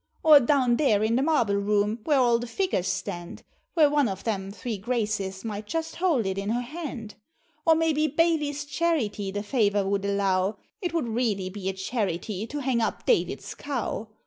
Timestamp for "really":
11.07-11.51